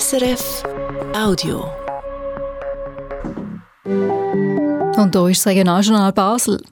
[0.00, 0.62] SRF
[1.14, 1.64] Audio.
[4.96, 6.62] Und hier ist das Regionaljournal Basel.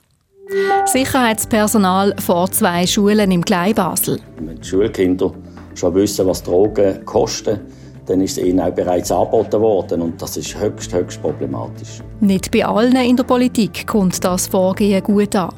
[0.85, 4.19] Sicherheitspersonal vor zwei Schulen im Kleinbasel.
[4.39, 5.31] Wenn die Schulkinder
[5.75, 7.59] schon wissen, was Drogen kosten,
[8.07, 12.01] dann ist es ihnen auch bereits angeboten worden und das ist höchst, höchst problematisch.
[12.21, 15.53] Nicht bei allen in der Politik kommt das Vorgehen gut an.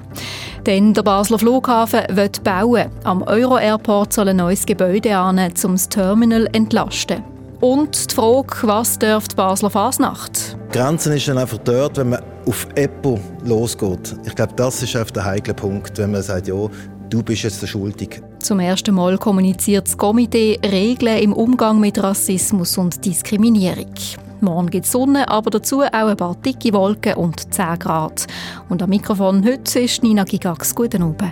[0.66, 2.90] Denn der Basler Flughafen wird bauen.
[3.06, 7.33] Am Euro-Airport soll ein neues Gebäude an, um das Terminal zu entlasten.
[7.64, 10.58] Und die Frage, was dürfte die Basler Fasnacht?
[10.68, 14.18] Die Grenze ist dann einfach dort, wenn man auf Apple losgeht.
[14.26, 16.68] Ich glaube, das ist der heikle Punkt, wenn man sagt, ja,
[17.10, 18.22] du bist jetzt der Schuldige.
[18.40, 23.94] Zum ersten Mal kommuniziert das Komitee Regeln im Umgang mit Rassismus und Diskriminierung.
[24.42, 28.28] Morgen gibt es Sonne, aber dazu auch ein paar dicke Wolken und 10 Grad.
[28.68, 30.76] Und am Mikrofon heute ist Nina Gigax.
[30.76, 31.32] Guten Abend.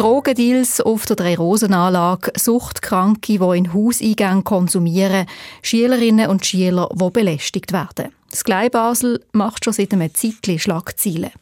[0.00, 5.26] Drogendeals auf der Drei-Rosen-Anlage, Suchtkranke, die in Hauseingängen konsumieren,
[5.60, 8.08] Schülerinnen und Schüler, die belästigt werden.
[8.30, 11.32] Das Gleibasel macht schon seit einem Zeitchen Schlagzeilen.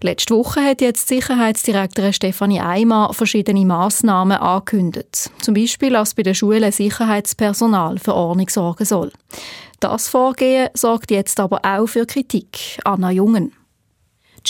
[0.00, 5.32] Letzte Woche hat jetzt Sicherheitsdirektorin Stefanie Eimer verschiedene Massnahmen angekündigt.
[5.40, 9.10] Zum Beispiel, dass bei den Schulen Sicherheitspersonal für Ordnung sorgen soll.
[9.80, 12.78] Das Vorgehen sorgt jetzt aber auch für Kritik.
[12.84, 13.57] Anna Jungen.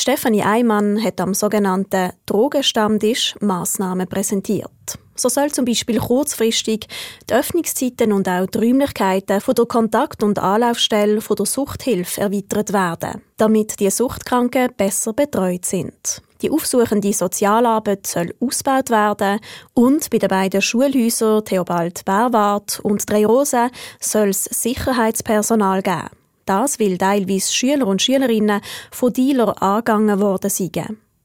[0.01, 4.71] Stefanie Eimann hat am sogenannten Drogenstammtisch Massnahmen präsentiert.
[5.17, 6.87] So soll zum Beispiel kurzfristig
[7.29, 12.73] die Öffnungszeiten und auch die Räumlichkeiten von der Kontakt- und Anlaufstelle von der Suchthilfe erweitert
[12.73, 16.23] werden, damit die Suchtkranken besser betreut sind.
[16.43, 19.41] Die aufsuchende Sozialarbeit soll ausgebaut werden
[19.75, 26.18] und bei den beiden Schulhäusern Theobald Berwart und Drei Rosen soll es Sicherheitspersonal geben.
[26.49, 28.61] Das, weil teilweise Schüler und Schülerinnen
[28.91, 30.79] von Dealer angegangen worden sind.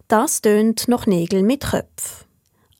[0.07, 2.25] Das tönt nach Nägel mit Köpfen.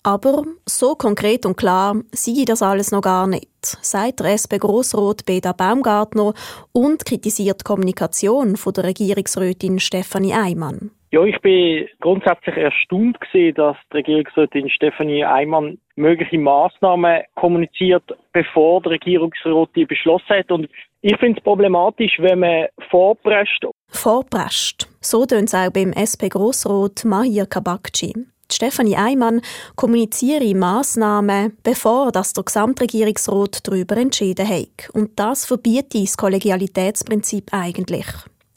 [0.06, 3.48] Aber so konkret und klar sei das alles noch gar nicht,
[3.82, 6.34] sagt der SP Grossrot Beda Baumgartner
[6.74, 10.92] und kritisiert die Kommunikation von der Regierungsrätin Stefanie Eimann.
[11.14, 18.82] Ja, ich bin grundsätzlich erstaunt gesehen, dass die Regierungsrätin Stefanie Eimann mögliche Maßnahmen kommuniziert, bevor
[18.82, 20.52] der Regierungsrat die beschlossen hat.
[20.52, 20.68] Und
[21.02, 23.64] ich finde es problematisch, wenn man vorprescht.
[23.90, 24.88] Vorprescht.
[25.02, 28.16] So tönt es auch beim SP Grossrot Mahir Kabakci.
[28.52, 29.42] Stefanie Eimann
[29.76, 34.90] kommuniziere Massnahmen, bevor das der Gesamtregierungsrat darüber entschieden hat.
[34.94, 38.08] Und das verbietet das Kollegialitätsprinzip eigentlich.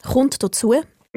[0.01, 0.73] Kommt dazu,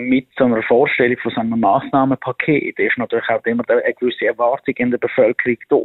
[0.09, 4.75] mit so einer Vorstellung von so einem Massnahmenpaket ist natürlich auch immer eine gewisse Erwartung
[4.77, 5.81] in der Bevölkerung da.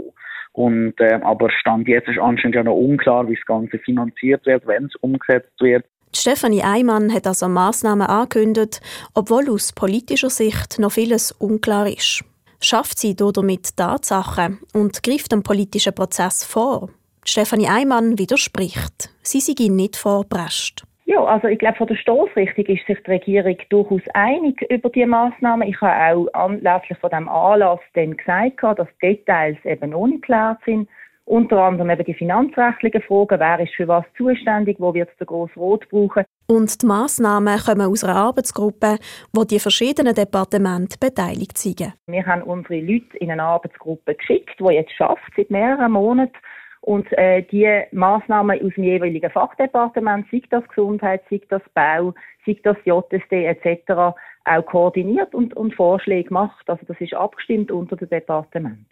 [0.54, 4.66] Und, äh, aber Stand jetzt ist anscheinend ja noch unklar, wie das Ganze finanziert wird,
[4.66, 5.86] wenn es umgesetzt wird.
[6.16, 8.80] Stefanie Eimann hat also Massnahmen angekündigt,
[9.14, 12.24] obwohl aus politischer Sicht noch vieles unklar ist.
[12.62, 16.90] Schafft sie damit Tatsachen und greift dem politischen Prozess vor?
[17.26, 19.10] Stefanie Eimann widerspricht.
[19.24, 20.86] Sie sei nicht vorprescht.
[21.08, 25.06] Ja, also ich glaube, von der Stoßrichtung ist sich die Regierung durchaus einig über die
[25.06, 25.68] Maßnahmen.
[25.68, 30.60] Ich habe auch anlässlich von dem Anlass dann gesagt, dass Details eben noch nicht klar
[30.66, 30.90] sind.
[31.26, 35.60] Unter anderem eben die finanzrechtlichen Fragen, wer ist für was zuständig, wo wird der grosse
[35.60, 36.24] Rot brauchen.
[36.48, 38.98] Und die Massnahmen kommen aus einer Arbeitsgruppe,
[39.34, 41.94] wo die verschiedenen Departemente beteiligt sind.
[42.08, 46.38] Wir haben unsere Leute in eine Arbeitsgruppe geschickt, die jetzt schafft seit mehreren Monaten
[46.86, 52.14] und äh, die Maßnahmen aus dem jeweiligen Fachdepartement, sei das Gesundheit, sei das Bau,
[52.46, 54.16] sei das JSD etc.,
[54.46, 56.70] auch koordiniert und, und Vorschläge macht.
[56.70, 58.86] Also das ist abgestimmt unter dem Departement.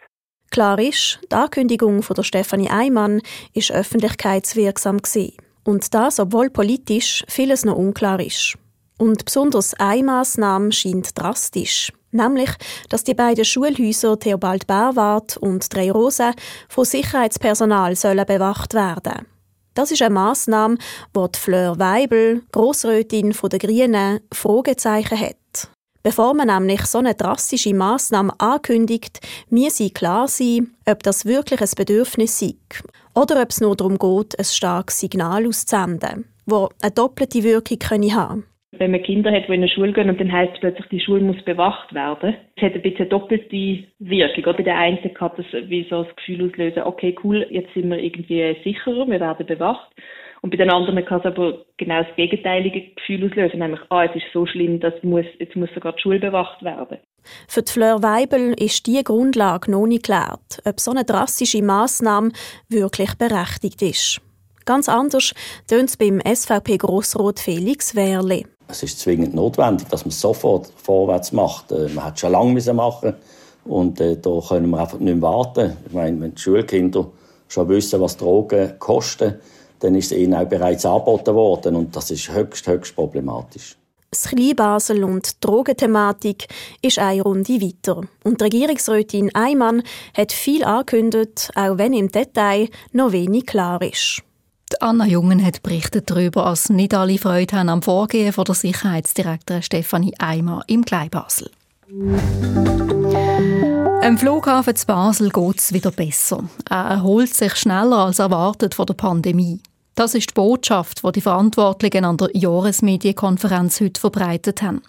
[0.50, 3.20] Klar ist, die Ankündigung von der Stefanie Eimann
[3.54, 5.36] ist öffentlichkeitswirksam gewesen.
[5.64, 8.58] Und das, obwohl politisch vieles noch unklar ist.
[8.98, 11.92] Und besonders eine Massnahme scheint drastisch.
[12.12, 12.50] Nämlich,
[12.88, 16.32] dass die beiden Schulhäuser Theobald Berwart und Drei Rosen
[16.68, 19.26] von Sicherheitspersonal sollen bewacht werden.
[19.74, 20.78] Das ist eine Massnahme,
[21.12, 25.68] wo die Fleur Weibel, Grossrätin der Grünen, Fragezeichen hat.
[26.04, 31.70] Bevor man nämlich so eine drastische Massnahme ankündigt, muss klar sein, ob das wirklich ein
[31.76, 32.56] Bedürfnis ist
[33.14, 38.42] oder ob es nur darum geht, ein starkes Signal auszusenden, das eine doppelte Wirkung haben
[38.42, 41.00] könnte wenn man Kinder hat, die in eine Schule gehen und dann heißt plötzlich, die
[41.00, 42.36] Schule muss bewacht werden.
[42.56, 44.56] Es hat ein bisschen doppelte Wirkung.
[44.56, 47.98] Bei der einen kann das wie so das Gefühl auslösen, okay, cool, jetzt sind wir
[47.98, 49.90] irgendwie sicherer, wir werden bewacht.
[50.42, 54.14] Und bei den anderen kann es aber genau das gegenteilige Gefühl auslösen, nämlich, ah, es
[54.14, 56.98] ist so schlimm, dass muss, jetzt muss sogar die Schule bewacht werden.
[57.48, 62.30] Für die Fleur Weibel ist diese Grundlage noch nicht geklärt, ob so eine drastische Massnahme
[62.68, 64.20] wirklich berechtigt ist.
[64.66, 65.34] Ganz anders
[65.68, 68.46] tönt es beim SVP-Grossrot Felix Wehrli.
[68.68, 71.72] Es ist zwingend notwendig, dass man sofort vorwärts macht.
[71.72, 73.14] Äh, man hat es schon lange machen
[73.64, 75.76] und äh, da können wir einfach nicht mehr warten.
[75.86, 77.10] Ich meine, wenn die Schulkinder
[77.48, 79.34] schon wissen, was Drogen kosten,
[79.80, 83.76] dann ist es ihnen auch bereits angeboten worden und das ist höchst, höchst problematisch.
[84.10, 86.46] Das Kleinbasel und die Drogenthematik
[86.80, 88.02] ist eine Runde weiter.
[88.22, 89.82] Und die Regierungsrätin Eimann
[90.16, 94.22] hat viel angekündigt, auch wenn im Detail noch wenig klar ist.
[94.80, 99.62] Anna Jungen hat berichtet darüber, dass nicht alle Freude haben am Vorgehen von der Sicherheitsdirektorin
[99.62, 101.50] Stefanie Eimer im Kleinbasel.
[104.02, 106.44] Am Flughafen zu Basel geht es wieder besser.
[106.68, 109.60] Er erholt sich schneller als erwartet von der Pandemie.
[109.94, 114.82] Das ist die Botschaft, die die Verantwortlichen an der Jahresmedienkonferenz heute verbreitet haben.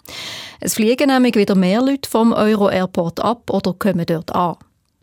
[0.60, 4.56] Es fliegen nämlich wieder mehr Leute vom Euro-Airport ab oder kommen dort an.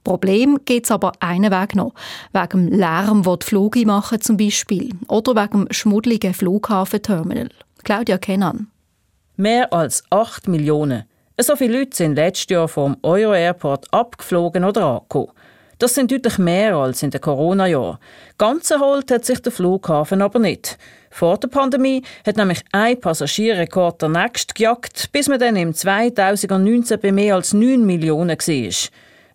[0.03, 1.94] Problem gibt es aber einen Weg noch.
[2.33, 4.89] Wegen Lärm, den die Flüge machen zum Beispiel.
[5.07, 7.50] Oder wegen schmuddeligen Flughafenterminal.
[7.83, 8.67] Claudia Kennan.
[9.35, 11.03] Mehr als 8 Millionen.
[11.39, 15.31] So viele Leute sind letztes Jahr vom Euro-Airport abgeflogen oder angekommen.
[15.79, 17.97] Das sind deutlich mehr als in den Corona-Jahren.
[18.38, 20.77] Ganz erholt hat sich der Flughafen aber nicht.
[21.09, 26.99] Vor der Pandemie hat nämlich ein Passagierrekord der nächste gejagt, bis man dann im 2019
[26.99, 28.89] bei mehr als 9 Millionen war.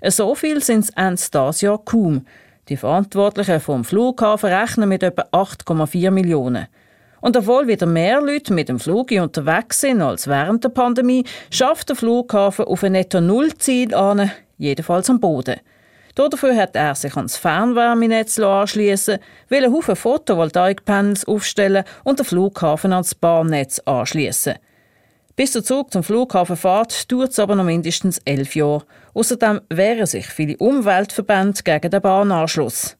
[0.07, 2.25] So viel sind es Ende dieses Jahr kaum.
[2.69, 6.69] Die Verantwortlichen vom Flughafen rechnen mit etwa 8,4 Millionen.
[7.21, 11.89] Und obwohl wieder mehr Leute mit dem Flug unterwegs sind als während der Pandemie, schafft
[11.89, 15.57] der Flughafen auf ein netto Null-Ziel an, jedenfalls am Boden.
[16.15, 19.19] Dafür hat er sich ans Fernwärmenetz anschließen,
[19.49, 24.55] will einen Haufen Photovoltaikpanels aufstellen und den Flughafen ans Bahnnetz anschließen.
[25.39, 28.83] Bis der Zug zum Flughafen fährt, dauert es aber noch mindestens elf Jahre.
[29.19, 32.97] Außerdem wehren sich viele Umweltverbände gegen den Bahnanschluss.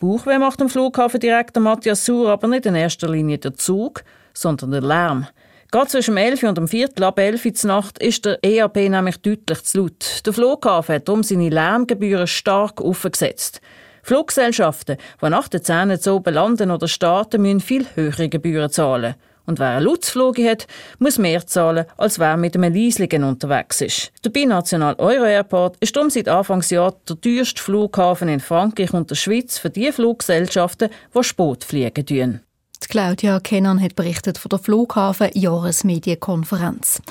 [0.00, 4.02] Bauchweh macht dem Flughafendirektor Matthias Sur aber nicht in erster Linie der Zug,
[4.34, 5.28] sondern der Lärm.
[5.70, 9.62] Gerade zwischen 11 und dem Viertel ab 11 Uhr Nacht ist der EAP nämlich deutlich
[9.62, 10.26] zu laut.
[10.26, 13.60] Der Flughafen hat darum seine Lärmgebühren stark aufgesetzt.
[14.02, 19.14] Fluggesellschaften, die nach den Zähnen zu oben landen oder starten, müssen viel höhere Gebühren zahlen.
[19.46, 20.66] Und wer eine Lutzflüge hat,
[20.98, 24.12] muss mehr zahlen, als wer mit einem Leisligen unterwegs ist.
[24.24, 29.14] Der Binational Euro Airport ist darum seit Anfangsjahr der teuerste Flughafen in Frankreich und der
[29.14, 32.40] Schweiz für die Fluggesellschaften, die Sport fliegen tun.
[32.88, 37.02] Claudia Kennan hat berichtet von der Flughafen Jahresmedienkonferenz.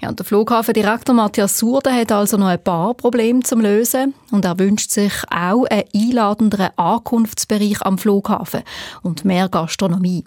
[0.00, 4.58] Ja, der Flughafendirektor Matthias Surde hat also noch ein paar Probleme zum lösen und er
[4.58, 8.62] wünscht sich auch einen einladenderen Ankunftsbereich am Flughafen
[9.02, 10.24] und mehr Gastronomie.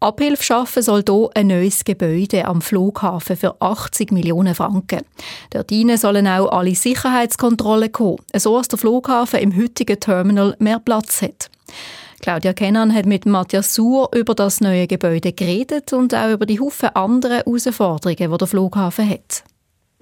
[0.00, 5.02] Abhilfe schaffen soll hier ein neues Gebäude am Flughafen für 80 Millionen Franken.
[5.50, 11.22] Dort sollen auch alle Sicherheitskontrollen kommen, so dass der Flughafen im heutigen Terminal mehr Platz
[11.22, 11.50] hat.
[12.20, 16.58] Claudia Kennan hat mit Matthias Suhr über das neue Gebäude geredet und auch über die
[16.58, 19.44] Haufen anderen Herausforderungen, die der Flughafen hat.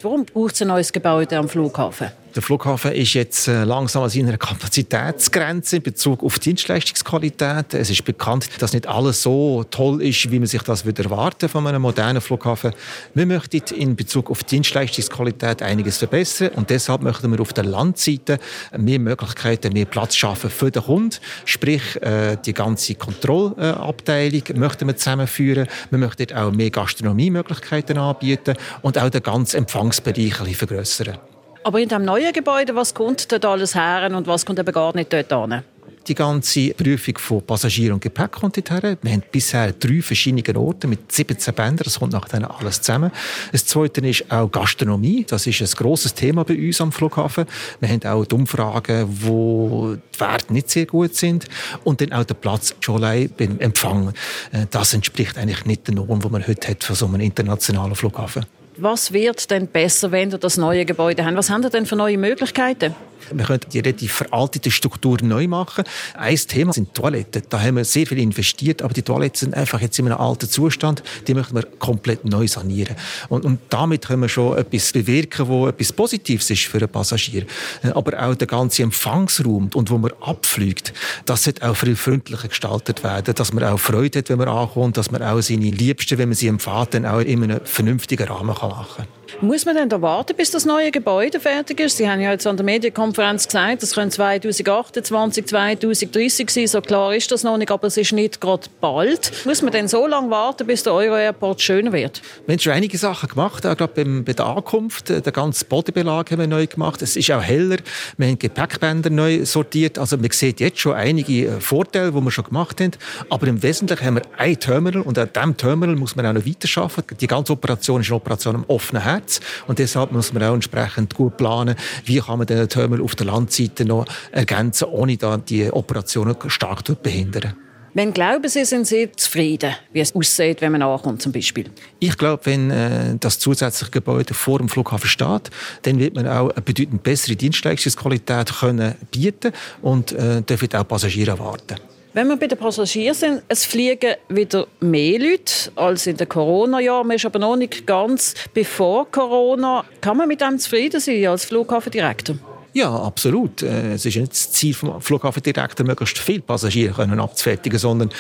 [0.01, 2.13] Warum braucht es ein neues Gebäude am Flughafen?
[2.35, 7.75] Der Flughafen ist jetzt äh, langsam an seiner Kapazitätsgrenze in Bezug auf Dienstleistungsqualität.
[7.75, 11.51] Es ist bekannt, dass nicht alles so toll ist, wie man sich das würde erwarten
[11.51, 12.73] von einem modernen Flughafen.
[13.13, 18.39] Wir möchten in Bezug auf Dienstleistungsqualität einiges verbessern und deshalb möchten wir auf der Landseite
[18.79, 21.19] mehr Möglichkeiten, mehr Platz schaffen für den Kunden.
[21.45, 25.67] Sprich, äh, die ganze Kontrollabteilung möchten wir zusammenführen.
[25.91, 31.32] Wir möchten auch mehr Gastronomiemöglichkeiten anbieten und auch den ganzen Empfangsbereich ein bisschen vergrößern.
[31.65, 34.95] Aber in dem neuen Gebäude, was kommt dort alles her und was kommt eben gar
[34.97, 35.63] nicht dort hin?
[36.09, 38.97] Die ganze Prüfung von Passagier und Gepäck kommt dorthin.
[39.01, 41.85] Wir haben bisher drei verschiedene Orte mit 17 Bändern.
[41.85, 43.13] Das kommt nachher alles zusammen.
[43.53, 45.25] Das Zweite ist auch Gastronomie.
[45.29, 47.45] Das ist ein grosses Thema bei uns am Flughafen.
[47.79, 51.47] Wir haben auch die Umfragen, wo die Werte nicht sehr gut sind.
[51.85, 54.13] Und dann auch der Platz schon allein beim Empfang.
[54.51, 57.95] Äh, das entspricht eigentlich nicht der Norm, die man heute hat für so einen internationalen
[57.95, 58.45] Flughafen.
[58.77, 61.37] Was wird denn besser, wenn wir das neue Gebäude haben?
[61.37, 62.95] Was haben wir denn für neue Möglichkeiten?
[63.31, 65.85] Wir können die relativ veraltete Struktur neu machen.
[66.15, 67.43] Ein Thema sind Toiletten.
[67.49, 70.49] Da haben wir sehr viel investiert, aber die Toiletten sind einfach jetzt in einem alten
[70.49, 71.03] Zustand.
[71.27, 72.97] Die möchten wir komplett neu sanieren.
[73.29, 77.47] Und, und damit können wir schon etwas bewirken, wo etwas Positives ist für einen Passagier.
[77.95, 80.93] Aber auch der ganze Empfangsraum und wo man abfliegt,
[81.25, 84.97] das sollte auch viel freundlicher gestaltet werden, dass man auch Freude hat, wenn man ankommt,
[84.97, 88.55] dass man auch seine Liebsten, wenn man sie empfahrt, dann auch in einem vernünftigen Rahmen
[88.71, 89.22] machen kann.
[89.41, 91.97] Muss man denn da warten, bis das neue Gebäude fertig ist?
[91.97, 96.67] Sie haben ja jetzt an der Medienkonferenz gesagt, das könnte 2028, 2030 sein.
[96.67, 99.33] So klar ist das noch nicht, aber es ist nicht gerade bald.
[99.45, 102.21] Muss man denn so lange warten, bis der Euro-Airport schöner wird?
[102.47, 105.09] Wir haben schon einige Sachen gemacht, auch gerade bei der Ankunft.
[105.09, 107.03] Den ganzen Bodenbelag haben wir neu gemacht.
[107.03, 107.79] Es ist auch heller.
[108.17, 109.99] Wir haben Gepäckbänder neu sortiert.
[109.99, 112.93] Also man sieht jetzt schon einige äh, Vorteile, die wir schon gemacht haben.
[113.31, 116.47] Aber im Wesentlichen haben wir ein Terminal und an diesem Terminal muss man auch noch
[116.47, 117.17] weiter arbeiten.
[117.19, 119.22] Die ganze Operation ist eine Operation am offenen Herd.
[119.23, 119.41] März.
[119.67, 123.27] Und deshalb muss man auch entsprechend gut planen, wie kann man den Terminal auf der
[123.27, 127.55] Landseite noch ergänzen, ohne da die Operationen stark zu behindern.
[127.95, 131.67] Wenn glauben Sie, sind Sie zufrieden, wie es aussieht, wenn man ankommt zum Beispiel?
[131.99, 135.51] Ich glaube, wenn äh, das zusätzliche Gebäude vor dem Flughafen steht,
[135.83, 139.53] dann wird man auch eine bedeutend bessere Dienstleistungsqualität können bieten
[139.83, 141.77] und äh, dürfen auch Passagiere erwarten.
[142.15, 147.07] Wenn wir bei den Passagieren sind, es fliegen wieder mehr Leute als in den Corona-Jahren.
[147.07, 149.83] Man ist aber noch nicht ganz bevor Corona.
[150.03, 152.37] Kann man mit dem zufrieden sein als Flughafendirektor?
[152.75, 153.63] Ja, absolut.
[153.63, 158.11] Äh, es ist nicht das Ziel vom Flughafendirektor, möglichst viele Passagiere abzufertigen, sondern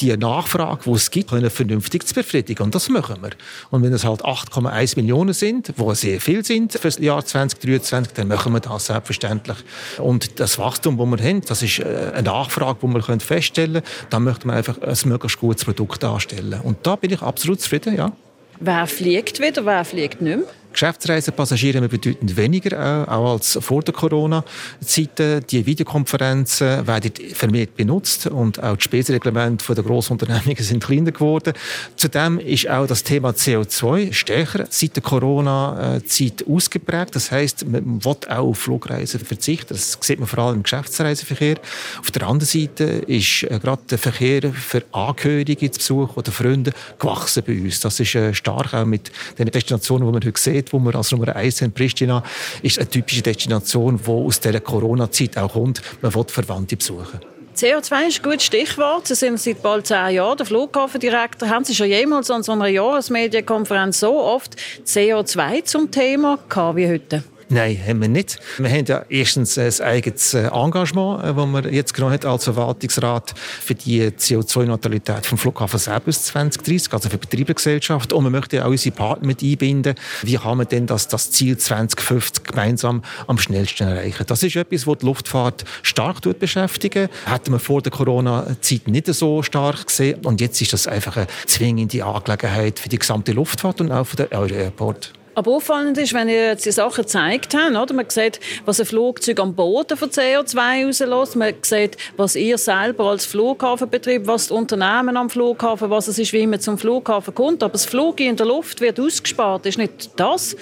[0.00, 2.64] die Nachfrage, die es gibt, können vernünftig zu befriedigen.
[2.64, 3.30] Und das machen wir.
[3.70, 8.12] Und wenn es halt 8,1 Millionen sind, wo sehr viel sind für das Jahr 2023,
[8.14, 9.58] dann machen wir das selbstverständlich.
[9.98, 13.86] Und das Wachstum, das wir haben, das ist äh, eine Nachfrage, die wir feststellen können.
[14.10, 16.60] Da möchten wir einfach ein möglichst gutes Produkt darstellen.
[16.62, 18.12] Und da bin ich absolut zufrieden, ja.
[18.58, 20.46] Wer fliegt wieder, wer fliegt nicht mehr?
[20.72, 25.50] Geschäftsreisenpassagiere haben bedeutend weniger auch, auch als vor der Corona-Zeit.
[25.50, 31.52] Die Videokonferenzen werden vermehrt benutzt und auch die Spesenreglemente der Grossunternehmungen sind kleiner geworden.
[31.96, 37.14] Zudem ist auch das Thema CO2 stärker seit der Corona-Zeit ausgeprägt.
[37.14, 39.68] Das heißt, man will auch auf Flugreisen verzichten.
[39.74, 41.56] Das sieht man vor allem im Geschäftsreiseverkehr.
[42.00, 46.72] Auf der anderen Seite ist äh, gerade der Verkehr für Angehörige zu Besuch oder Freunde
[46.98, 47.80] gewachsen bei uns.
[47.80, 50.94] Das ist äh, stark auch mit den Destinationen, die man heute sieht sieht, wo wir
[50.94, 52.22] als Nummer 1 sind, Pristina,
[52.62, 55.82] ist eine typische Destination, die aus dieser Corona-Zeit auch kommt.
[56.02, 57.20] Man will Verwandte besuchen.
[57.56, 59.08] CO2 ist ein gutes Stichwort.
[59.08, 61.48] Sie sind seit bald zehn Jahren der Flughafendirektor.
[61.48, 66.88] Haben Sie schon jemals an so einer Jahresmedienkonferenz so oft CO2 zum Thema gehabt wie
[66.88, 67.24] heute?
[67.52, 68.38] Nein, haben wir nicht.
[68.58, 72.44] Wir haben ja erstens ein eigenes äh, Engagement, das äh, wir jetzt genommen haben als
[72.44, 78.12] Verwaltungsrat für die CO2-Neutralität vom Flughafen bis 2030, also für die Betreibergesellschaft.
[78.12, 79.96] Und wir möchten ja auch unsere Partner mit einbinden.
[80.22, 84.24] Wie kann man denn das, das Ziel 2050 gemeinsam am schnellsten erreichen?
[84.28, 87.08] Das ist etwas, das die Luftfahrt stark beschäftigen.
[87.26, 90.24] Hätten wir vor der Corona-Zeit nicht so stark gesehen.
[90.24, 94.14] Und jetzt ist das einfach eine zwingende Angelegenheit für die gesamte Luftfahrt und auch für
[94.14, 95.14] den Euro-Airport.
[95.40, 97.94] Aber auffallend ist, wenn ihr jetzt die Sachen gezeigt habt, oder?
[97.94, 103.04] man sieht, was ein Flugzeug am Boden von CO2 rauslässt, man sieht, was ihr selber
[103.06, 107.62] als Flughafenbetrieb, was die Unternehmen am Flughafen, was es ist, wie man zum Flughafen kommt.
[107.62, 110.56] Aber das Flug in der Luft wird ausgespart, ist nicht das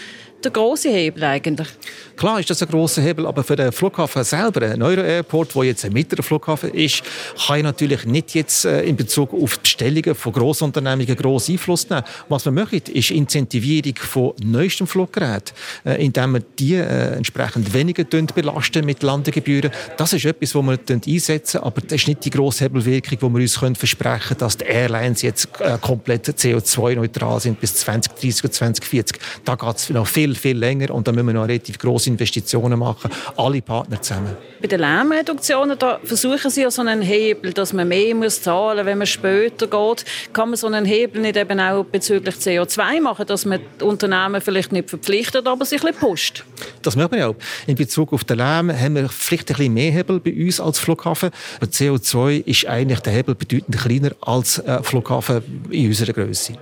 [0.44, 1.68] der große Hebel eigentlich?
[2.18, 5.62] Klar ist das ein großer Hebel, aber für den Flughafen selber, ein Euro Airport, wo
[5.62, 7.04] jetzt ein mittlerer Flughafen ist,
[7.46, 11.88] kann ich natürlich nicht jetzt äh, in Bezug auf die Bestellungen von Grossunternehmungen grossen Einfluss
[11.88, 12.02] nehmen.
[12.28, 15.54] Was wir machen, ist Incentivierung von neuesten Fluggeräten,
[15.84, 19.70] äh, indem wir die äh, entsprechend weniger belasten mit Landegebühren.
[19.96, 23.42] Das ist etwas, was wir einsetzen, aber das ist nicht die grosse Hebelwirkung, die wir
[23.42, 25.48] uns können versprechen können, dass die Airlines jetzt
[25.80, 29.18] komplett CO2-neutral sind bis 2030 oder 2040.
[29.44, 32.78] Da geht es noch viel, viel länger und da müssen wir noch relativ grosse Investitionen
[32.78, 34.36] machen, alle Partner zusammen.
[34.60, 38.78] Bei den Lärmreduktionen da versuchen Sie ja so einen Hebel, dass man mehr muss zahlen
[38.78, 40.04] muss, wenn man später geht.
[40.32, 44.40] Kann man so einen Hebel nicht eben auch bezüglich CO2 machen, dass man die Unternehmen
[44.40, 46.44] vielleicht nicht verpflichtet, aber sich ein bisschen pusht?
[46.82, 47.36] Das machen wir auch.
[47.66, 50.78] In Bezug auf den Lärm haben wir vielleicht ein bisschen mehr Hebel bei uns als
[50.78, 51.30] Flughafen.
[51.60, 56.54] Aber CO2 ist eigentlich der Hebel bedeutend kleiner als äh, Flughafen in unserer Größe.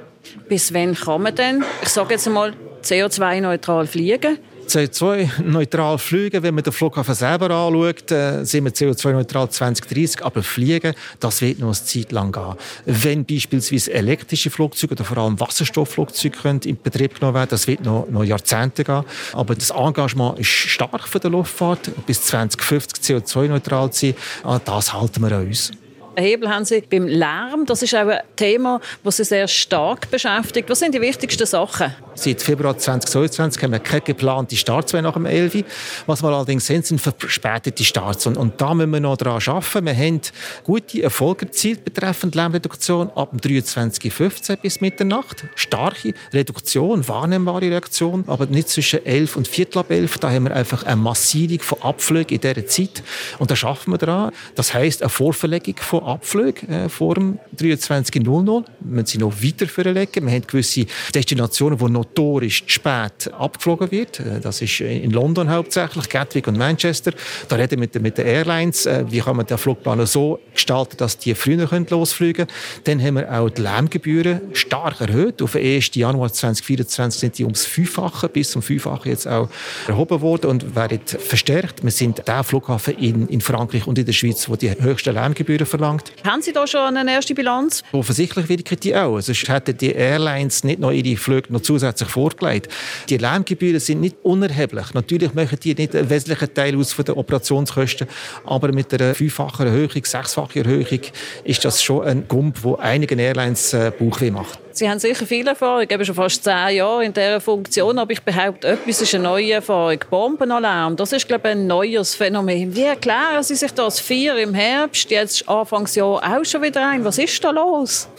[0.48, 4.38] Bis wann kann man denn, ich sage jetzt einmal, CO2-neutral fliegen?
[4.66, 10.94] CO2-neutral fliegen, wenn man den Flughafen selber anschaut, äh, sind wir CO2-neutral 2030, aber fliegen,
[11.20, 12.54] das wird noch eine Zeit lang gehen.
[12.84, 18.08] Wenn beispielsweise elektrische Flugzeuge oder vor allem Wasserstoffflugzeuge in Betrieb genommen werden, das wird noch,
[18.10, 19.04] noch Jahrzehnte gehen.
[19.32, 24.14] Aber das Engagement ist stark von der Luftfahrt, bis 2050 CO2-neutral zu sein.
[24.42, 25.72] An das halten wir an uns.
[26.16, 27.66] Hebel haben Sie beim Lärm.
[27.66, 30.68] Das ist auch ein Thema, das Sie sehr stark beschäftigt.
[30.70, 31.94] Was sind die wichtigsten Sachen?
[32.14, 35.64] Seit Februar 2022 haben wir keine geplante Starts mehr nach dem 11.
[36.06, 38.26] Was wir allerdings sehen, sind verspätete Starts.
[38.26, 39.84] Und, und da müssen wir noch daran arbeiten.
[39.84, 40.20] Wir haben
[40.64, 45.44] gute Erfolge erzielt betreffend Lärmreduktion ab dem 23.15 bis Mitternacht.
[45.54, 50.18] Starke Reduktion, wahrnehmbare Reduktion, aber nicht zwischen 11 und Viertel ab 11.
[50.18, 53.02] Da haben wir einfach eine Massierung von Abflügen in dieser Zeit.
[53.38, 54.32] Und da schaffen wir daran.
[54.54, 58.24] Das heisst, eine Vorverlegung von Abflügen äh, vor dem 23.00.
[58.24, 60.24] Wir müssen sie noch weiter verlegen.
[60.24, 64.20] Wir haben gewisse Destinationen, wo notorisch spät abgeflogen wird.
[64.20, 67.12] Äh, das ist in London hauptsächlich, Gatwick und Manchester.
[67.48, 71.18] Da reden wir mit, den Airlines, äh, wie kann man den Flugplan so gestalten, dass
[71.18, 73.00] die früher losfliegen können.
[73.00, 75.42] Dann haben wir auch die Lärmgebühren stark erhöht.
[75.42, 75.92] Auf den 1.
[75.94, 79.48] Januar 2024 sind die ums Fünffache, bis zum Fünffache jetzt auch
[79.88, 81.82] erhoben worden und werden verstärkt.
[81.82, 85.66] Wir sind der Flughafen in, in Frankreich und in der Schweiz, wo die höchsten Lärmgebühren
[85.66, 86.12] verlangt anbelangt.
[86.24, 87.82] Haben Sie da schon eine erste Bilanz?
[87.92, 89.20] Offensichtlich wirken die auch.
[89.20, 92.68] Sonst hätten die Airlines nicht noch ihre Flüge noch zusätzlich vorgelegt.
[93.08, 94.94] Die Lärmgebühren sind nicht unerheblich.
[94.94, 98.06] Natürlich machen die nicht einen wesentlichen Teil aus von den Operationskosten,
[98.44, 101.00] aber mit einer fünffachen Erhöhung, sechsfachen Erhöhung
[101.44, 104.65] ist das schon ein Gump, wo einigen Airlines äh, Bauchweh macht.
[104.76, 108.20] Sie haben sicher viel Erfahrung, eben schon fast zehn Jahre in dieser Funktion, aber ich
[108.20, 109.98] behaupte, etwas ist eine neue Erfahrung.
[110.10, 112.76] Bombenalarm, das ist, glaube ich, ein neues Phänomen.
[112.76, 113.98] Wie erklären Sie sich das?
[113.98, 117.02] Vier im Herbst, jetzt Anfangsjahr auch schon wieder ein.
[117.06, 118.06] Was ist da los?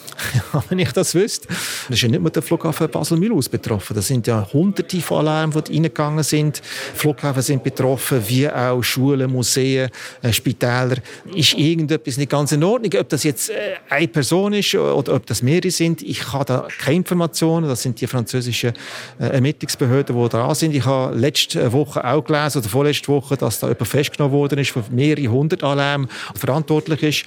[0.53, 1.47] Ja, wenn ich das wüsste.
[1.47, 1.57] Das
[1.89, 3.95] ist ja nicht nur der Flughafen Basel-Mühlhaus betroffen.
[3.95, 6.61] Das sind ja hunderte von Alarmen, die reingegangen sind.
[6.95, 9.89] Flughäfen sind betroffen, wie auch Schulen, Museen,
[10.21, 10.95] äh, Spitäler.
[11.35, 12.91] Ist irgendetwas nicht ganz in Ordnung?
[12.99, 16.67] Ob das jetzt äh, eine Person ist oder ob das mehrere sind, ich kann da
[16.79, 17.67] keine Informationen.
[17.67, 18.73] Das sind die französischen
[19.19, 20.75] äh, Ermittlungsbehörden, die da sind.
[20.75, 24.71] Ich habe letzte Woche auch gelesen, oder vorletzte Woche, dass da jemand festgenommen worden ist,
[24.71, 27.25] für mehrere hundert Alarm verantwortlich ist.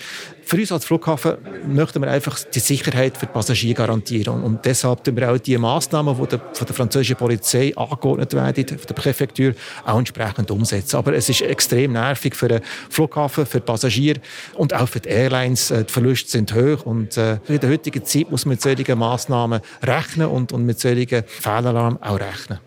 [0.51, 1.37] Für uns als Flughafen
[1.69, 4.43] möchten wir einfach die Sicherheit für die Passagiere garantieren.
[4.43, 8.87] Und deshalb tun wir auch die Massnahmen, die von der französischen Polizei angeordnet werden, von
[8.89, 9.55] der Präfektur,
[9.87, 10.97] auch entsprechend umsetzen.
[10.97, 14.21] Aber es ist extrem nervig für den Flughafen, für die Passagiere
[14.55, 15.71] und auch für die Airlines.
[15.71, 18.99] Äh, die Verluste sind hoch und äh, in der heutigen Zeit muss man mit solchen
[18.99, 22.59] Massnahmen rechnen und, mit solchen Fehlalarmen auch rechnen.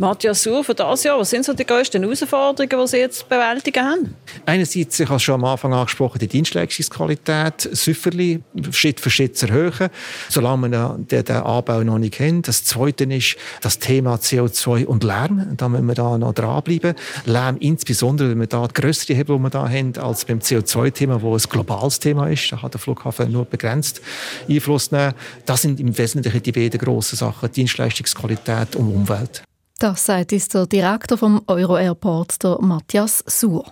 [0.00, 3.84] Matthias Suhr, für das Jahr, was sind so die grössten Herausforderungen, die Sie jetzt bewältigen
[3.84, 4.16] haben?
[4.46, 9.90] Einerseits, ich habe schon am Anfang angesprochen, die Dienstleistungsqualität Süfferli Schritt für Schritt zu erhöhen,
[10.30, 12.48] solange man den, den Anbau noch nicht kennt.
[12.48, 15.54] Das Zweite ist das Thema CO2 und Lärm.
[15.58, 16.94] Da müssen wir da noch dranbleiben.
[17.26, 21.34] Lärm insbesondere, wenn wir da größere Hebel, die wir da haben, als beim CO2-Thema, wo
[21.34, 22.50] ein globales Thema ist.
[22.50, 24.00] Da hat der Flughafen nur begrenzt
[24.48, 25.12] Einfluss nehmen.
[25.44, 29.42] Das sind im Wesentlichen die beiden grossen Sachen, Dienstleistungsqualität und Umwelt.
[29.80, 33.64] Das sagt uns der Direktor vom Euro Airport, der Matthias Suhr.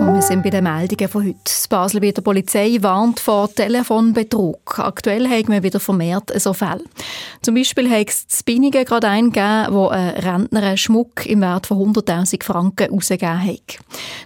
[0.00, 1.38] Und wir sind bei den Meldungen von heute.
[1.44, 4.78] Das Baselbieter Polizei warnt vor Telefonbetrug.
[4.78, 6.84] Aktuell haben wir wieder vermehrt so Fälle.
[7.42, 9.30] Zum Beispiel hat es in Binningen gerade einen
[9.74, 13.78] wo ein Rentner einen Schmuck im Wert von 100'000 Franken rausgegeben hat.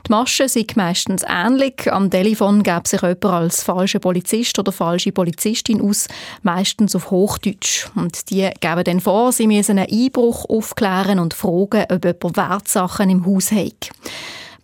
[0.07, 1.93] Die Maschen sind meistens ähnlich.
[1.93, 6.07] Am Telefon gab sich jemand als falscher Polizist oder falsche Polizistin aus,
[6.43, 7.89] meistens auf Hochdeutsch.
[7.97, 13.11] Und die geben dann vor, sie müssen einen Einbruch aufklären und fragen, ob jemand Wertsachen
[13.11, 13.91] im Haus hat.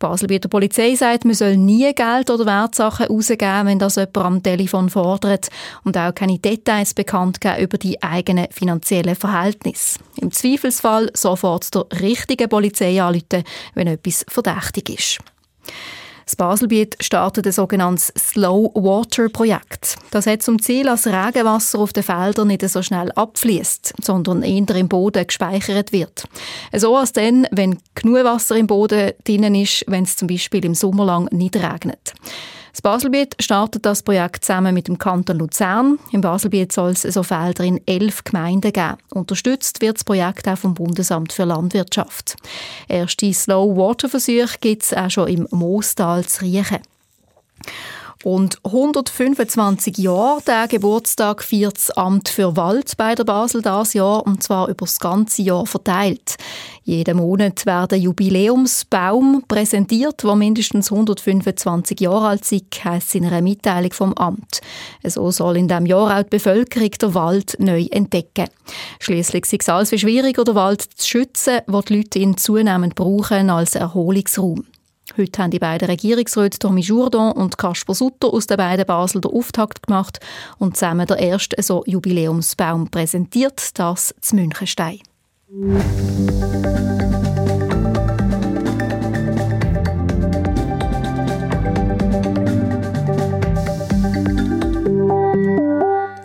[0.00, 4.16] Basel bei der Polizei sagt, man soll nie Geld oder Wertsachen rausgeben, wenn das jemand
[4.16, 5.48] am Telefon fordert
[5.84, 10.00] und auch keine Details bekannt geben über die eigenen finanziellen Verhältnisse.
[10.16, 15.18] Im Zweifelsfall sofort der richtigen Polizei anrufen, wenn etwas verdächtig ist.
[16.30, 19.96] Das Baselbiet startet ein sogenanntes Slow Water Projekt.
[20.12, 24.76] Das hat zum Ziel, dass Regenwasser auf den Feldern nicht so schnell abfließt, sondern eher
[24.76, 26.28] im Boden gespeichert wird.
[26.72, 30.76] So als dann, wenn genug Wasser im Boden drin ist, wenn es zum Beispiel im
[30.76, 32.14] Sommer lang nicht regnet.
[32.72, 35.98] Das Baselbiet startet das Projekt zusammen mit dem Kanton Luzern.
[36.12, 38.96] Im Baselbiet soll es so Felder in elf Gemeinden geben.
[39.12, 42.36] Unterstützt wird das Projekt auch vom Bundesamt für Landwirtschaft.
[42.88, 46.78] Erste Slow Water Versuche gibt es auch schon im Moostal zu riechen.
[48.22, 54.26] Und 125 Jahre der Geburtstag feiert das Amt für Wald bei der Basel das Jahr
[54.26, 56.36] und zwar über das ganze Jahr verteilt.
[56.82, 63.92] Jeden Monat werden Jubiläumsbaum präsentiert, wo mindestens 125 Jahre alt ist, heisst in einer Mitteilung
[63.92, 64.60] vom Amt.
[65.02, 68.48] So soll in diesem Jahr auch die Bevölkerung den Wald neu entdecken.
[68.98, 72.96] Schließlich ist es alles viel schwieriger, den Wald zu schützen, wo die Leute ihn zunehmend
[72.96, 74.66] brauchen als Erholungsraum.
[75.18, 79.32] Heute haben die beiden Regierungsräte Tommy Jourdan und Kasper Sutter aus den beiden Basel den
[79.32, 80.20] Auftakt gemacht
[80.58, 85.00] und zusammen der erste so Jubiläumsbaum präsentiert, das zu Münchenstein.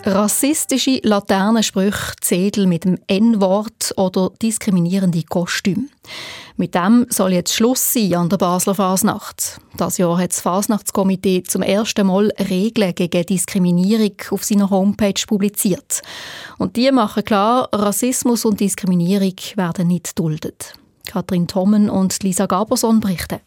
[0.03, 5.87] Rassistische Laternensprüche, Zettel mit dem N-Wort oder diskriminierende Kostüme.
[6.57, 9.59] Mit dem soll jetzt Schluss sein an der Basler Fasnacht.
[9.75, 16.01] Das Jahr hat das Fasnachtskomitee zum ersten Mal Regeln gegen Diskriminierung auf seiner Homepage publiziert.
[16.57, 20.73] Und die machen klar, Rassismus und Diskriminierung werden nicht duldet.
[21.05, 23.39] Katrin Thommen und Lisa Gaberson berichten.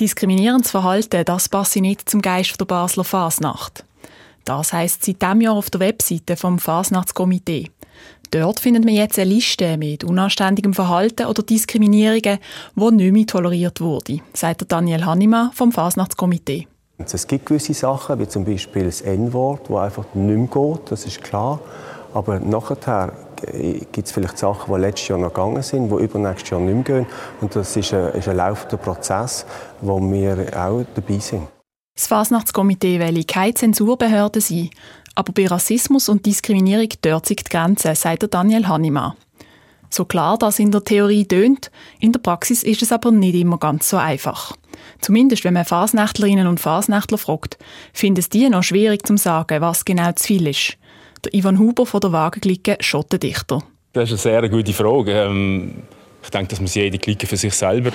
[0.00, 3.84] Diskriminierendes Verhalten, das passt nicht zum Geist der Basler Fasnacht.
[4.46, 7.70] Das heisst seit diesem Jahr auf der Webseite vom Fasnachtskomitee.
[8.32, 12.38] Dort findet man jetzt eine Liste mit unanständigem Verhalten oder Diskriminierungen,
[12.74, 16.66] die nicht mehr toleriert wurde, sagt Daniel Hannemann vom Fasnachtskomitee.
[16.96, 21.04] Es gibt gewisse Sachen, wie zum Beispiel das N-Wort, das einfach nicht mehr geht, das
[21.04, 21.60] ist klar.
[22.14, 23.12] Aber nachher
[23.92, 27.00] gibt es vielleicht Sachen, die letztes Jahr noch gegangen sind, die übernächstes Jahr nicht mehr
[27.00, 27.06] gehen.
[27.42, 29.44] Und das ist ein, ist ein laufender Prozess,
[29.82, 31.48] wo wir auch dabei sind.
[31.94, 34.70] Das Fasnachtskomitee will keine Zensurbehörde sein,
[35.14, 39.12] Aber bei Rassismus und Diskriminierung dort sich die Grenze, sagt Daniel Hannemann.
[39.90, 41.70] So klar das in der Theorie tönt,
[42.00, 44.56] in der Praxis ist es aber nicht immer ganz so einfach.
[45.00, 47.58] Zumindest wenn man Fasnächtlerinnen und Fasnächtler fragt,
[47.92, 50.78] finden es die noch schwierig zu sagen, was genau zu viel ist.
[51.24, 53.62] Der Ivan Huber von der Wagenklicke Schottendichter.
[53.92, 55.12] Das ist eine sehr gute Frage.
[55.12, 55.82] Ähm,
[56.22, 57.90] ich denke, dass man jede Clique für sich selber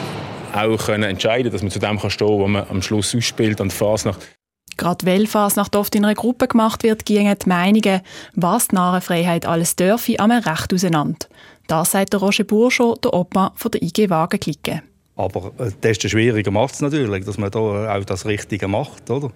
[0.53, 3.77] auch entscheiden dass man zu dem kann stehen kann, man am Schluss ausspielt an der
[3.77, 4.36] Fasnacht.
[4.77, 8.01] Gerade weil Fasnacht oft in einer Gruppe gemacht wird, gingen die Meinungen,
[8.35, 11.27] was die Narrenfreiheit alles dürfe, am recht auseinander.
[11.67, 14.83] Das sagt der Roger Burscho, der Opa von der IG Wagenklicke.
[15.17, 19.09] Aber äh, desto schwieriger macht es natürlich, dass man da auch das Richtige macht.
[19.09, 19.31] Oder?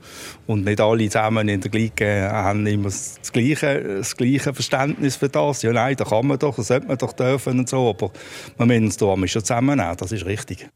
[0.45, 5.27] Und nicht alle zusammen in der Gleiche haben immer das gleiche, das gleiche Verständnis für
[5.27, 5.63] das.
[5.63, 7.89] Ja, nein, da kann man doch, das sollte man doch dürfen und so.
[7.89, 8.11] Aber
[8.59, 10.69] man muss uns da schon zusammennehmen, das ist richtig.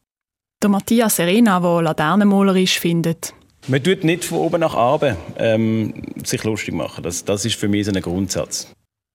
[0.60, 3.32] Der Matthias Serena, der Laternenmaler ist, findet,
[3.68, 7.02] man tut nicht von oben nach unten ähm, sich lustig machen.
[7.02, 8.68] Das, das ist für mich so ein Grundsatz.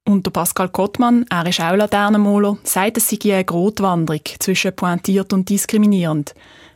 [0.07, 5.31] Und der Pascal Kottmann, er ist auch Laternenmaler, sagt, es sei eine Grotwanderung zwischen pointiert
[5.31, 6.33] und diskriminierend.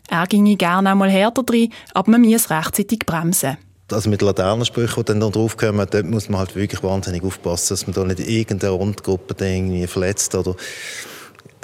[0.09, 3.57] Er ginge gerne einmal härter drin, aber man muss rechtzeitig bremsen.
[3.91, 7.87] Also mit Laternensprüchen, die dann da draufkommen, dort muss man halt wirklich wahnsinnig aufpassen, dass
[7.87, 10.55] man da nicht irgendeine Rundgruppe irgendwie verletzt oder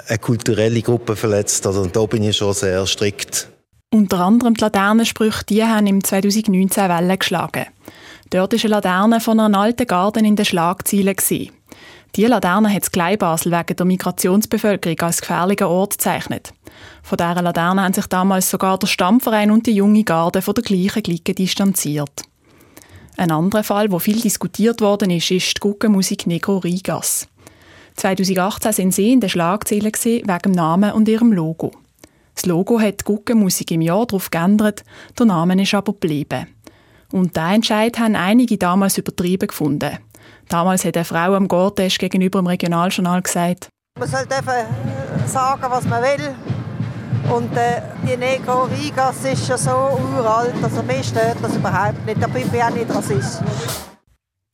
[0.06, 1.66] eine kulturelle Gruppe verletzt.
[1.66, 3.48] Also da bin ich schon sehr strikt.
[3.92, 7.66] Unter anderem die Laternensprüche, die haben im 2019 Wellen geschlagen.
[8.30, 11.14] Dort war eine Laterne von einer alten Garten in den Schlagzeilen.
[12.16, 16.54] Diese Laterne hat das Kleinbasel wegen der Migrationsbevölkerung als gefährlichen Ort gezeichnet.
[17.02, 20.64] Von dieser Laterne haben sich damals sogar der Stammverein und die junge Garde von der
[20.64, 22.22] gleichen Clique distanziert.
[23.18, 27.28] Ein anderer Fall, wo viel diskutiert worden ist, ist die Guckenmusik Negro Rigas.
[27.96, 31.72] 2018 sind sie in den Schlagzeilen wegen dem Namen und ihrem Logo.
[32.34, 34.84] Das Logo hat die Guckenmusik im Jahr darauf geändert,
[35.18, 36.46] der Name ist aber geblieben.
[37.12, 39.98] Und diesen Entscheid haben einige damals übertrieben gefunden.
[40.48, 43.68] Damals hat eine Frau am Gortest gegenüber dem Regionaljournal gesagt,
[43.98, 44.26] man soll
[45.26, 46.34] sagen, was man will.
[47.30, 52.20] Und äh, die Negro Rigas ist ja so uralt, also mir stört das überhaupt nicht.
[52.20, 53.42] Da bin ich auch nicht Rassist.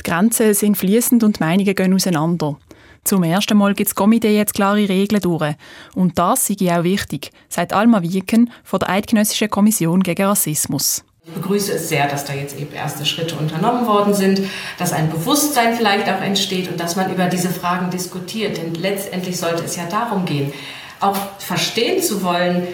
[0.01, 2.57] Die Grenzen sind fließend und die Meinungen gehen auseinander.
[3.05, 5.55] Zum ersten Mal gibt das Komitee jetzt klare Regeln durch.
[5.95, 11.05] Und das sei auch wichtig, sagt Alma Wieken von der Eidgenössischen Kommission gegen Rassismus.
[11.29, 14.41] Ich begrüße es sehr, dass da jetzt eben erste Schritte unternommen worden sind,
[14.79, 18.57] dass ein Bewusstsein vielleicht auch entsteht und dass man über diese Fragen diskutiert.
[18.57, 20.53] Denn letztendlich sollte es ja darum gehen,
[21.01, 22.67] auch verstehen zu wollen,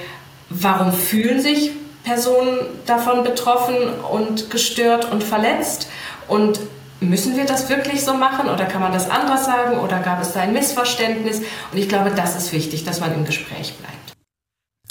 [0.50, 1.72] warum fühlen sich
[2.04, 3.76] Personen davon betroffen
[4.12, 5.88] und gestört und verletzt
[6.28, 6.60] und
[7.08, 10.32] Müssen wir das wirklich so machen oder kann man das anders sagen oder gab es
[10.32, 11.40] da ein Missverständnis?
[11.72, 14.14] Und ich glaube, das ist wichtig, dass man im Gespräch bleibt.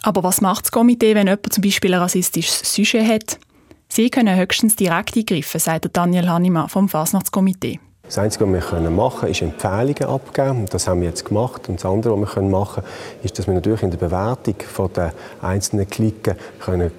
[0.04, 3.40] Aber was macht das Komitee, wenn jemand zum Beispiel ein rassistisches Sujet hat?
[3.88, 7.80] Sie können höchstens direkt eingreifen, sagt Daniel Hannemann vom Fasnachtskomitee.
[8.06, 10.66] Das Einzige, was wir machen können, ist Empfehlungen abgeben.
[10.70, 11.70] Das haben wir jetzt gemacht.
[11.70, 14.56] Und das andere, was wir machen können, ist, dass wir natürlich in der Bewertung
[14.94, 16.36] der einzelnen Klicken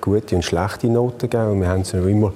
[0.01, 1.61] gute und schlechte Noten geben können.
[1.61, 2.33] wir haben es immer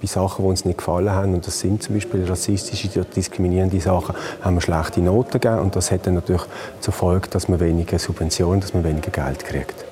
[0.00, 3.80] bei Sachen, die uns nicht gefallen haben, und das sind zum Beispiel rassistische oder diskriminierende
[3.80, 5.60] Sachen, haben wir schlechte Noten gegeben.
[5.60, 6.42] Und das hat dann natürlich
[6.80, 9.84] zur Folge, dass man weniger Subventionen, dass man weniger Geld kriegt.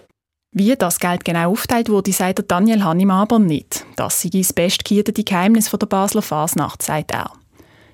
[0.52, 3.84] Wie das Geld genau aufteilt wurde, sagt Daniel Hannemann aber nicht.
[3.96, 7.30] Das sei das bestgehierte Geheimnis der Basler Fasnacht, sagt er.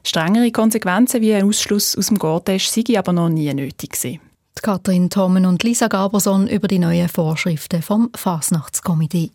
[0.05, 4.20] Strengere Konsequenzen wie ein Ausschluss aus dem Gortesch sei aber noch nie nötig gewesen.
[4.62, 9.33] Katrin Thommen und Lisa Gaberson über die neuen Vorschriften vom Fasnachtskomitee.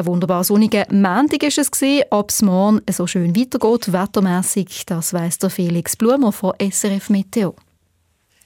[0.00, 2.04] Ein wunderbar sonniger Montag war es.
[2.08, 7.54] Ob es morgen so schön weitergeht, wettermässig, das weiss der Felix Blumer von SRF Meteo.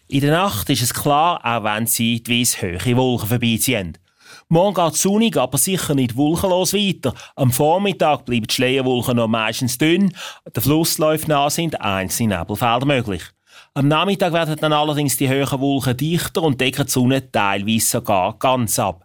[0.09, 3.97] In der Nacht ist es klar, auch wenn zeitweise hohe Wolken vorbeiziehen.
[4.49, 7.15] Morgen geht es sonnig, aber sicher nicht wolkenlos weiter.
[7.37, 10.13] Am Vormittag bleiben die Schleierwolken noch meistens dünn,
[10.53, 13.23] der Flussläufe nah sind einzelne Nebelfelder möglich.
[13.75, 18.37] Am Nachmittag werden dann allerdings die hohen Wolken dichter und decken die Sonne teilweise sogar
[18.41, 19.05] ganz ab.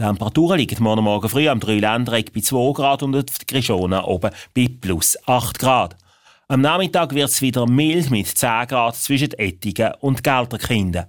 [0.00, 4.30] Die Temperaturen liegen morgen Morgen früh am Dreiländereck bei 2 Grad und auf Grishona oben
[4.56, 5.94] bei plus 8 Grad.
[6.48, 11.04] Am Nachmittag wird es wieder mild mit 10 Grad zwischen Ettigen und Gelterkinden.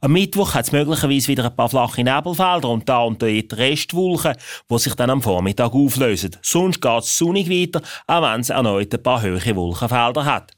[0.00, 4.36] Am Mittwoch hat es möglicherweise wieder ein paar flache Nebelfelder und da und dort Restwolken,
[4.70, 6.36] die sich dann am Vormittag auflösen.
[6.40, 10.52] Sonst geht es sonnig weiter, auch wenn es erneut ein paar hohe Wolkenfelder hat.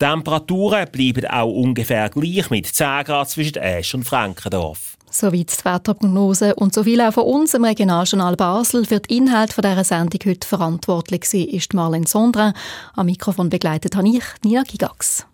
[0.00, 4.96] Die Temperaturen bleiben auch ungefähr gleich mit 10 Grad zwischen Esch und Frankendorf.
[5.14, 8.84] Soweit die Wetterprognose und so viel auch von uns im Regionaljournal Basel.
[8.84, 12.52] Für den Inhalt dieser Sendung heute verantwortlich war ist Marlene Sondra.
[12.96, 15.24] Am Mikrofon begleitet habe ich, Nina Gigax.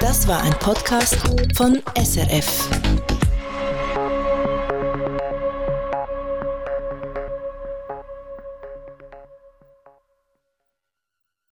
[0.00, 1.18] Das war ein Podcast
[1.54, 2.70] von SRF.